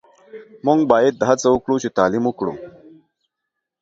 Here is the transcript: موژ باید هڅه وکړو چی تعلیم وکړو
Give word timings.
موژ 0.65 0.79
باید 0.91 1.15
هڅه 1.29 1.47
وکړو 1.51 1.75
چی 1.83 1.89
تعلیم 1.97 2.23
وکړو 2.27 2.53